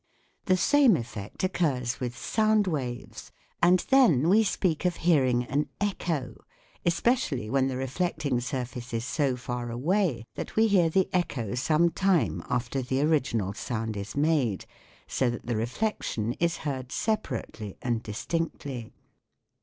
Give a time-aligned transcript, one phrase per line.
[0.45, 6.37] The same effect occurs with sound waves, and then we speak of hearing an echo,
[6.83, 11.53] especi ally when the reflecting surface is so far away that we hear the echo
[11.53, 14.65] some time after the original sound is made,
[15.05, 18.91] so that the reflec tion is heard separately and distinctly.